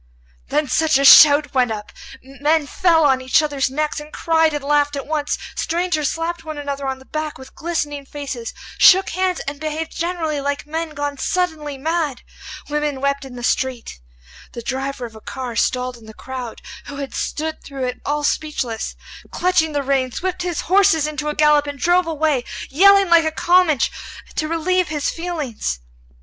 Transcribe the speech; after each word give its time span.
Then 0.47 0.67
such 0.67 0.97
a 0.97 1.05
shout 1.05 1.53
went 1.53 1.69
up! 1.71 1.91
Men 2.23 2.65
fell 2.65 3.03
on 3.05 3.21
each 3.21 3.43
other's 3.43 3.69
necks, 3.69 3.99
and 3.99 4.11
cried 4.11 4.51
and 4.51 4.63
laughed 4.63 4.95
at 4.95 5.05
once. 5.05 5.37
Strangers 5.53 6.09
slapped 6.09 6.43
one 6.43 6.57
another 6.57 6.87
on 6.87 6.97
the 6.97 7.05
back 7.05 7.37
with 7.37 7.53
glistening 7.53 8.07
faces, 8.07 8.51
shook 8.79 9.09
hands, 9.11 9.41
and 9.41 9.59
behaved 9.59 9.91
generally 9.95 10.41
like 10.41 10.65
men 10.65 10.95
gone 10.95 11.19
suddenly 11.19 11.77
mad. 11.77 12.23
Women 12.67 12.99
wept 12.99 13.25
in 13.25 13.35
the 13.35 13.43
street. 13.43 13.99
The 14.53 14.63
driver 14.63 15.05
of 15.05 15.15
a 15.15 15.21
car 15.21 15.55
stalled 15.55 15.97
in 15.97 16.07
the 16.07 16.15
crowd, 16.15 16.63
who 16.85 16.95
had 16.95 17.13
stood 17.13 17.61
through 17.63 17.83
it 17.83 18.01
all 18.03 18.23
speechless, 18.23 18.95
clutching 19.29 19.73
the 19.73 19.83
reins, 19.83 20.23
whipped 20.23 20.41
his 20.41 20.61
horses 20.61 21.05
into 21.05 21.29
a 21.29 21.35
gallop 21.35 21.67
and 21.67 21.77
drove 21.77 22.07
away, 22.07 22.43
yelling 22.71 23.11
like 23.11 23.23
a 23.25 23.31
Comanche, 23.31 23.91
to 24.33 24.47
relieve 24.47 24.87
his 24.87 25.11
feelings. 25.11 25.79